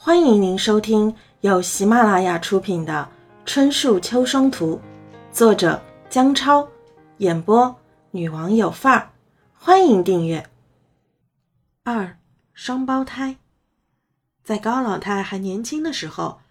[0.00, 3.10] 欢迎您收听由喜马拉雅出品的
[3.44, 4.80] 《春树秋霜图》，
[5.36, 6.66] 作者姜超，
[7.16, 7.76] 演播
[8.12, 9.10] 女王有范儿。
[9.52, 10.48] 欢迎订阅。
[11.82, 12.16] 二
[12.52, 13.38] 双胞胎，
[14.44, 16.42] 在高老太还年轻的时候，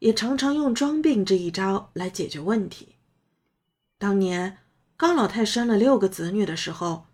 [0.00, 2.96] 也常常用装病这一招来解决问题。
[3.98, 4.58] 当年
[4.96, 7.06] 高老太生了六个子女的时候，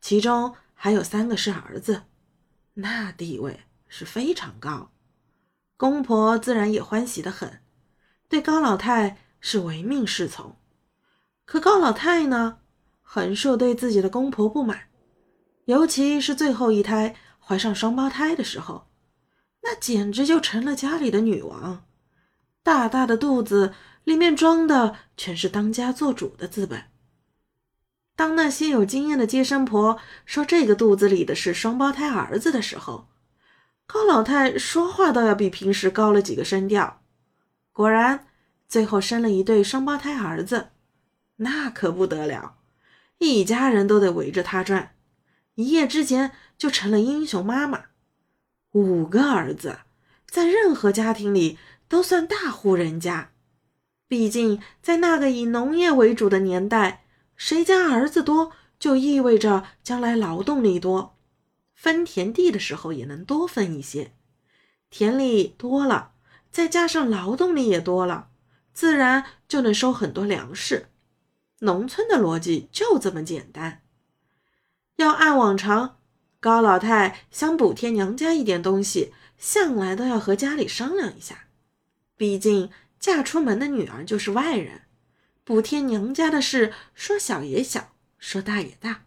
[0.00, 2.04] 其中还有三个是儿子，
[2.72, 4.88] 那地位是非常高。
[5.76, 7.60] 公婆自然也欢喜的很，
[8.28, 10.56] 对高老太是唯命是从。
[11.44, 12.58] 可高老太呢，
[13.02, 14.88] 很是对自己的公婆不满，
[15.64, 18.86] 尤其是最后一胎怀上双胞胎的时候，
[19.62, 21.84] 那简直就成了家里的女王，
[22.62, 26.84] 大大的肚子里面装的全是当家做主的资本。
[28.16, 33.08] 当那些有经验的接生婆说这个肚子里的是双胞胎儿子的时候，
[33.86, 37.02] 高老太说话倒要比平时高了几个声调，
[37.72, 38.26] 果然，
[38.68, 40.70] 最后生了一对双胞胎儿子，
[41.36, 42.56] 那可不得了，
[43.18, 44.94] 一家人都得围着她转，
[45.54, 47.84] 一夜之间就成了英雄妈妈。
[48.72, 49.80] 五个儿子，
[50.26, 53.30] 在任何家庭里都算大户人家，
[54.08, 57.04] 毕竟在那个以农业为主的年代，
[57.36, 61.13] 谁家儿子多，就意味着将来劳动力多。
[61.74, 64.12] 分田地的时候也能多分一些，
[64.88, 66.12] 田里多了，
[66.50, 68.28] 再加上劳动力也多了，
[68.72, 70.88] 自然就能收很多粮食。
[71.60, 73.82] 农村的逻辑就这么简单。
[74.96, 75.98] 要按往常，
[76.40, 81.48] 高老太想补贴娘家一点东西，向来都要和家里商量一下。
[82.16, 84.82] 毕竟嫁出门的女儿就是外人，
[85.42, 89.04] 补贴娘家的事，说小也小，说大也大。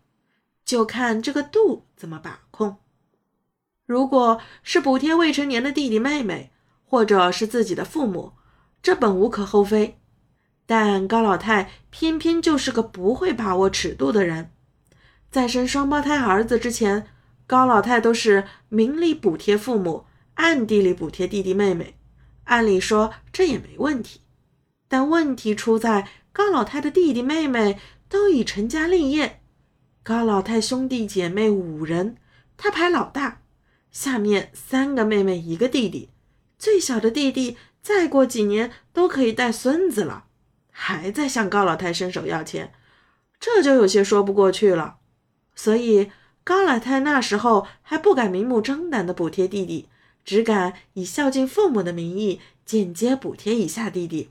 [0.65, 2.46] 就看这个度怎么把控。
[3.87, 6.51] 如果是补贴未成年的弟弟妹妹，
[6.85, 8.33] 或者是自己的父母，
[8.83, 9.97] 这本无可厚非。
[10.65, 14.51] 但高老太偏偏就是个不会把握尺度的人，
[15.31, 17.07] 在生双胞胎儿子之前，
[17.47, 21.95] 高老太都是明里补贴父母，暗地里补贴弟弟妹妹。
[22.43, 24.19] 按理说这也没问题，
[24.89, 29.39] 但问题出在高老太的弟弟妹妹都已成家立业。
[30.03, 32.17] 高老太兄弟姐妹五人，
[32.57, 33.41] 她排老大，
[33.99, 36.11] 下面三个妹妹一个弟弟，
[36.59, 40.25] 最小的弟弟再过几年都可以带孙子了，
[40.69, 42.71] 还在向高老太伸手要钱，
[43.39, 44.97] 这就有些说不过去了。
[45.55, 46.11] 所以
[46.43, 49.89] 高老太那时候还不敢明目张胆的补贴弟弟，
[50.23, 54.29] 只敢以孝敬父母的名义间接补贴一下弟弟。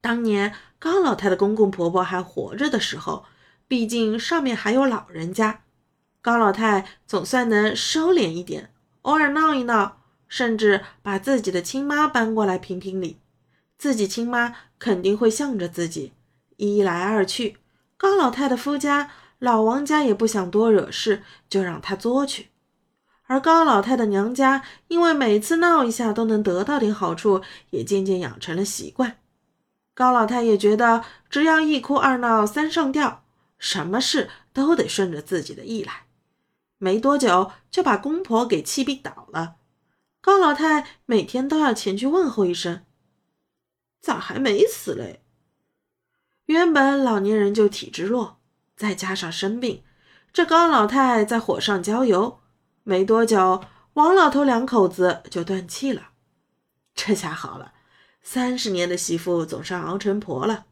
[0.00, 3.26] 当年高老太的公公婆婆还活着的时候。
[3.66, 5.63] 毕竟上面还有老人家，
[6.24, 8.70] 高老太总算能收敛一点，
[9.02, 13.20] 偶尔闹一闹，甚至把自己的亲妈搬过来评评理。
[13.76, 16.14] 自己亲妈肯定会向着自己，
[16.56, 17.58] 一来二去，
[17.98, 22.48] 高老太的夫家老王家也不想多惹事，就让她作去。
[23.26, 29.18] 而高老太的娘家，因为每次闹一下都能得到点好处，也渐渐养成了习惯。
[29.92, 33.20] 高老太也觉得，只要一哭二闹三上吊。
[33.58, 36.03] 什么事都得顺着自己的意来，
[36.78, 39.56] 没多久就把公婆给气病倒了。
[40.20, 42.84] 高老太每天都要前去问候一声
[44.00, 45.24] ：“咋还没死嘞？”
[46.46, 48.40] 原本老年人就体质弱，
[48.76, 49.82] 再加上生病，
[50.32, 52.40] 这高老太在火上浇油，
[52.82, 53.64] 没多久，
[53.94, 56.10] 王老头两口子就断气了。
[56.94, 57.72] 这下好了，
[58.22, 60.66] 三十年的媳妇总算熬成婆了。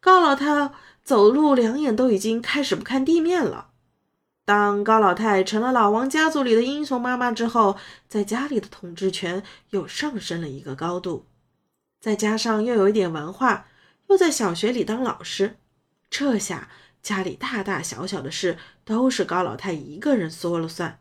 [0.00, 0.72] 高老太。
[1.04, 3.71] 走路两眼都已经开始不看地面了。
[4.44, 7.76] 当高老太成了老王家族里的英雄妈妈之后，
[8.08, 11.26] 在家里的统治权又上升了一个高度。
[12.00, 13.66] 再加上又有一点文化，
[14.08, 15.56] 又在小学里当老师，
[16.10, 16.68] 这下
[17.00, 20.98] 家里大大小小的事都是高老太一个人说了算。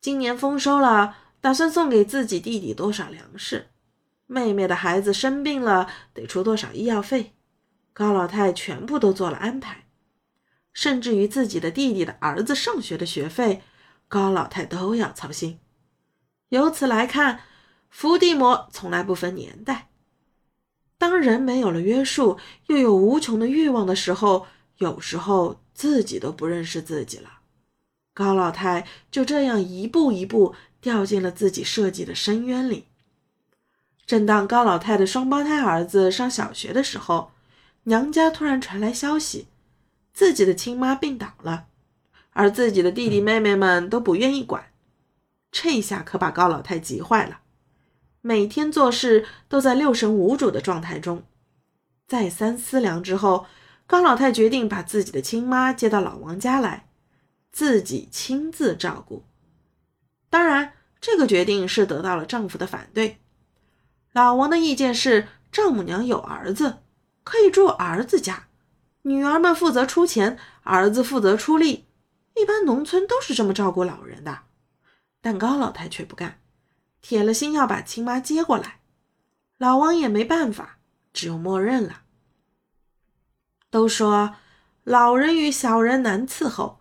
[0.00, 3.66] 今年丰收了，打算送给自己弟弟多少粮食？
[4.26, 7.32] 妹妹的孩子生病了，得出多少医药费？
[7.92, 9.83] 高老太全部都做了安排，
[10.84, 13.62] 甚至于自己的弟弟的儿子上学的学费，
[14.06, 15.58] 高老太都要操心。
[16.50, 17.40] 由此来看，
[17.88, 19.88] 伏地魔从来不分年代。
[20.98, 24.46] 当人没有了约束，又有无穷的欲望的时候，
[24.76, 27.38] 有时候自己都不认识自己了。
[28.12, 32.88] 高老太就这样一步一步掉进了自己设计的深渊里。
[34.04, 37.30] 正当高老太的双胞胎儿子上小学的时候，
[37.84, 39.46] 娘家突然传来消息，
[40.14, 41.66] 自己的亲妈病倒了，
[42.30, 44.70] 而自己的弟弟妹妹们都不愿意管。
[45.50, 47.40] 这下可把高老太急坏了，
[48.20, 51.24] 每天做事都在六神无主的状态中。
[52.06, 53.46] 再三思量之后，
[53.86, 56.88] 高老太决定把自己的亲妈接到老王家来，
[57.50, 59.24] 自己亲自照顾。
[60.30, 63.18] 当然，这个决定是得到了丈夫的反对。
[64.12, 66.78] 老王的意见是，丈母娘有儿子，
[67.22, 68.48] 可以住儿子家，
[69.06, 71.86] 女儿们负责出钱，儿子负责出力。
[72.34, 74.40] 一般农村都是这么照顾老人的。
[75.20, 76.40] 但高老太却不干，
[77.02, 78.80] 铁了心要把亲妈接过来。
[79.58, 80.78] 老王也没办法，
[81.12, 82.02] 只有默认了。
[83.70, 84.36] 都说
[84.84, 86.80] 老人与小人难伺候，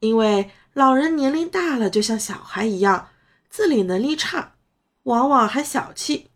[0.00, 3.08] 因为老人年龄大了，就像小孩一样，
[3.48, 4.56] 自理能力差，
[5.04, 6.30] 往往还小气。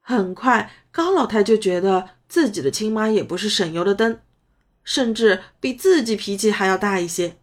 [0.00, 4.20] 很快，高老太就觉得自己的亲妈也不是省油的灯，
[4.84, 7.36] 甚至比自己脾气还要大一些。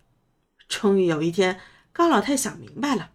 [0.67, 1.59] 终于有一天，
[1.91, 3.11] 高老太想明白了。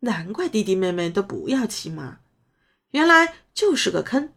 [0.00, 2.18] 难怪弟弟妹妹都不要骑马，
[2.90, 4.32] 原来就是个坑。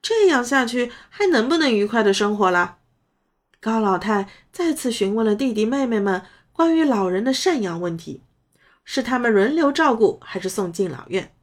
[0.00, 2.78] 这样下去还能不能愉快的生活了？
[3.60, 6.22] 高老太再次询问了弟弟妹妹们
[6.52, 8.22] 关于老人的赡养问题：
[8.84, 11.34] 是他们轮流照顾，还是送敬老院？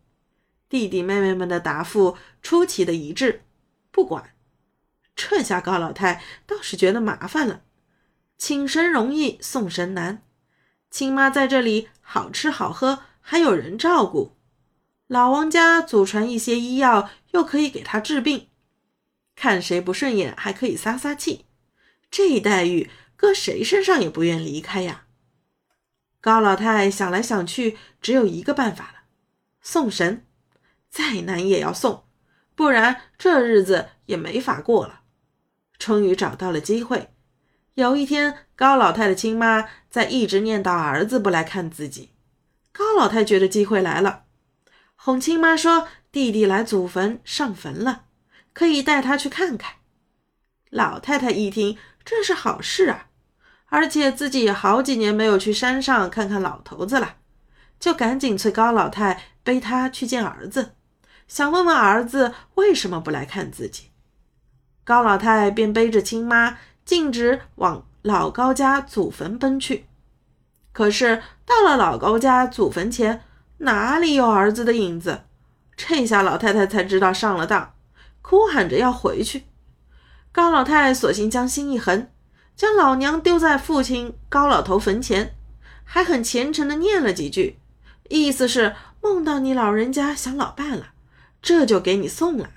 [0.68, 3.44] 弟弟妹妹们的答复出奇的一致，
[3.92, 4.32] 不管。
[5.22, 7.64] 这下高老太倒是觉得麻烦了，
[8.38, 10.24] 请神容易送神难，
[10.90, 13.04] 亲妈在这里好吃好喝。
[13.20, 14.38] 还有人照顾，
[15.06, 18.48] 老王家祖传一些医药，又可以给他治病，
[19.36, 21.46] 看谁不顺眼还可以撒撒气，
[22.10, 25.06] 这待遇搁谁身上也不愿离开呀。
[26.22, 29.02] 高老太想来想去，只有一个办法了：
[29.62, 30.26] 送神，
[30.90, 32.06] 再难也要送，
[32.56, 35.02] 不然这日子也没法过了。
[35.80, 37.10] 终于找到了机会，
[37.74, 42.12] 有一天，高老太的亲妈在一直念叨儿子不来看自己。
[42.74, 44.26] 高老太觉得机会来了，
[44.96, 48.04] 哄亲妈说：“弟弟来祖坟上坟了，
[48.54, 49.76] 可以带他去看看。”
[50.70, 53.08] 老太太一听，这是好事啊，
[53.68, 57.16] 而且自己也好几年没有去山上看看老头子了，
[57.80, 60.76] 就赶紧催高老太背他去见儿子，
[61.28, 63.92] 想问问儿子为什么不来看自己。
[64.84, 69.86] 高老太便背着亲妈径直往老高家祖坟奔去。
[70.72, 73.22] 可是到了老高家祖坟前，
[73.60, 75.24] 哪里有儿子的影子？
[75.76, 77.74] 这下老太太才知道上了当，
[78.22, 79.46] 哭喊着要回去。
[80.32, 82.08] 高老太索性将心一横，
[82.56, 85.36] 将老娘丢在父亲高老头坟前，
[85.84, 87.60] 还很虔诚地念了几句，
[88.10, 90.90] 意思是梦到你老人家想老伴了，
[91.42, 92.50] 这就给你送来。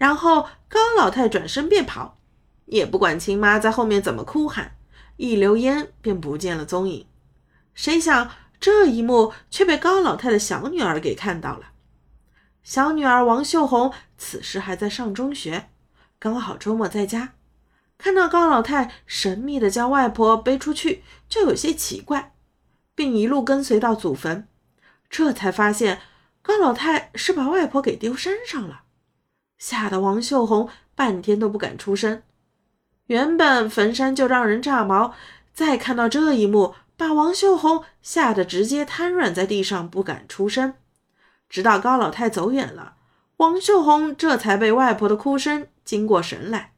[0.00, 2.16] 然后高老太转身便跑，
[2.64, 4.78] 也不管亲妈在后面怎么哭喊，
[5.18, 7.06] 一溜烟便不见了踪影。
[7.74, 11.72] 谁想这一幕却被高老太的小女儿给看到了。
[12.62, 15.68] 小女儿王秀红此时还在上中学，
[16.18, 17.34] 刚好周末在家，
[17.98, 22.32] 看到高老太神秘的将外婆背出去，就有些奇怪，
[22.94, 24.48] 并一路跟随到祖坟，
[25.10, 26.00] 这才发现
[26.40, 28.84] 高老太是把外婆给丢山上了，
[29.60, 32.24] 吓得王秀红半天都不敢出声。
[33.06, 35.14] 原本坟山就让人炸毛，
[35.54, 36.74] 再看到这一幕。
[36.96, 40.74] 把王秀红吓得直接瘫软在地上，不敢出声。
[41.48, 42.96] 直到高老太走远了，
[43.38, 46.74] 王秀红这才被外婆的哭声惊过神来，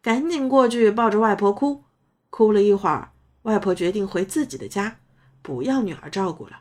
[0.00, 1.82] 赶紧过去抱着外婆哭。
[2.30, 3.10] 哭了一会儿，
[3.42, 4.98] 外婆决定回自己的家，
[5.42, 6.60] 不要女儿照顾了，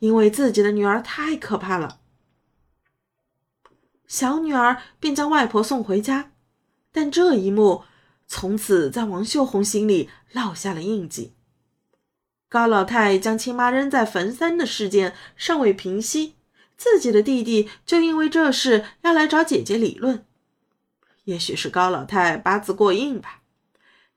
[0.00, 1.99] 因为自己的女儿太可怕了。
[4.10, 6.32] 小女儿便将外婆送回家，
[6.90, 7.84] 但这一幕
[8.26, 11.34] 从此在王秀红心里烙下了印记。
[12.48, 16.34] 高老太将亲妈扔在坟山的事件尚未平息，
[16.76, 20.26] 自己的弟弟就因为这事要来找姐姐理论。
[21.26, 23.42] 也许是高老太八字过硬吧，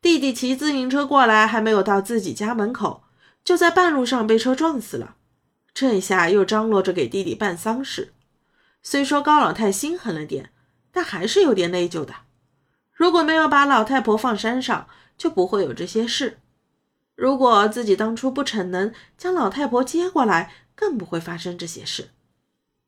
[0.02, 3.04] 弟弟骑自行车过来，还没有到自己家门口，
[3.44, 5.18] 就在半路上被车撞死了。
[5.72, 8.14] 这下又张罗着给弟弟办丧事。
[8.84, 10.52] 虽说高老太心狠了点，
[10.92, 12.13] 但还是有点内疚的。
[12.92, 14.88] 如果没有把老太婆放山上，
[15.18, 16.40] 就不会有这些事。
[17.16, 22.10] 如果自己当初不逞能将老太婆接过来，更不会发生这些事。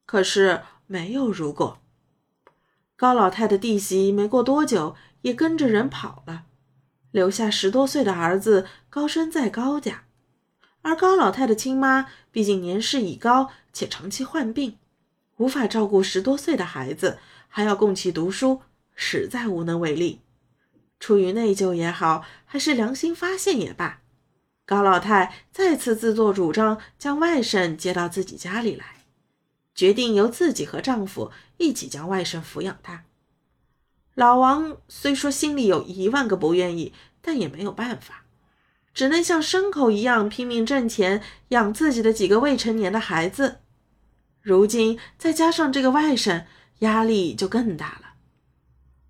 [0.06, 1.80] 可是没有如果，
[2.96, 6.46] 高老太的弟媳没过多久也跟着人跑了，
[7.12, 10.04] 留下十多岁的儿子高升在高家。
[10.82, 14.78] 而高老太的亲妈毕竟年事已高，且长期患病，
[15.38, 18.62] 无法照顾十多岁的孩子，还要供其读书，
[18.96, 20.22] 实在无能为力。
[21.00, 24.02] 出于内疚也好，还是良心发现也罢。
[24.66, 29.04] 高老太再次自作主张将外甥接到自己家里来，
[29.76, 33.04] 决定由自己和丈夫一起将外甥抚养大。
[34.16, 38.24] 老王虽说心里有一万个不愿意，但也没有办法，
[38.94, 43.60] 只能像牲口一样拼命挣钱养自己的几个未成年的孩子。
[44.46, 46.44] 如今再加上这个外甥，
[46.80, 48.14] 压力就更大了。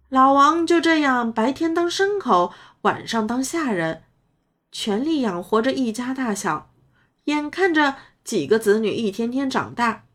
[0.07, 4.03] 老王就这样白天当牲口，晚上当下人。
[4.71, 6.71] 全力养活着一家大小，
[7.25, 10.05] 眼看着几个子女一天天长大，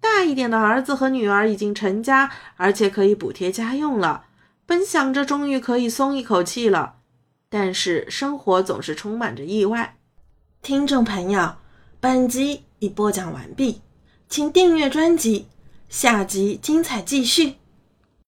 [0.00, 4.26] 大一点的儿子和女儿已经成家，而且可以补贴家用了。
[4.64, 6.98] 本想着终于可以松一口气了，
[7.48, 9.96] 但是生活总是充满着意外。
[10.62, 11.56] 听众朋友，
[11.98, 13.82] 本集已播讲完毕，
[14.32, 15.44] 请订阅专辑，
[15.90, 17.56] 下集精彩继续。